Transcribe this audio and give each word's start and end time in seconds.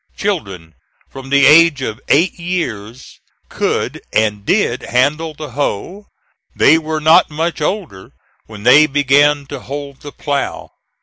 Children 0.17 0.73
from 1.11 1.29
the 1.29 1.45
age 1.45 1.83
of 1.83 2.01
eight 2.07 2.33
years 2.39 3.19
could 3.49 4.01
and 4.11 4.43
did 4.43 4.81
handle 4.81 5.35
the 5.35 5.51
hoe; 5.51 6.07
they 6.55 6.79
were 6.79 6.99
not 6.99 7.29
much 7.29 7.61
older 7.61 8.09
when 8.47 8.63
they 8.63 8.87
began 8.87 9.45
to 9.45 9.59
hold 9.59 9.99
the 10.01 10.11
plough. 10.11 10.71